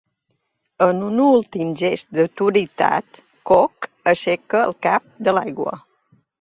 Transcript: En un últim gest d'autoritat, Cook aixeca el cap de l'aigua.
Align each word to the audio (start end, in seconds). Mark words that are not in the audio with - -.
En 0.85 1.03
un 1.07 1.21
últim 1.25 1.75
gest 1.81 2.09
d'autoritat, 2.21 3.21
Cook 3.53 3.91
aixeca 4.15 4.65
el 4.67 4.77
cap 4.89 5.09
de 5.29 5.39
l'aigua. 5.41 5.81